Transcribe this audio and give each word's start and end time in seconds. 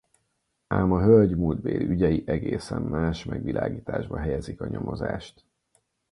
Ám 0.69 0.91
a 0.93 0.99
hölgy 1.01 1.35
múltbéli 1.35 1.85
ügyei 1.85 2.23
egészen 2.25 2.81
más 2.81 3.23
megvilágításba 3.25 4.17
helyezik 4.19 4.61
a 4.61 4.67
nyomozást. 4.67 5.45